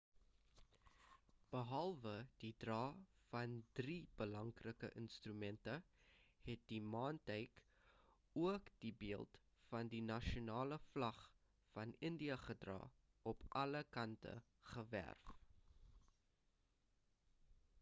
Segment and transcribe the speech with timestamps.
[1.55, 2.13] behalwe
[2.43, 2.77] die dra
[3.33, 5.75] van drie belangrike instrumente
[6.47, 7.61] het die maantuig
[8.45, 9.39] ook die beeld
[9.75, 11.21] van die nasionale vlag
[11.77, 12.79] van india gedra
[13.35, 14.35] op alle kante
[14.73, 15.33] geverf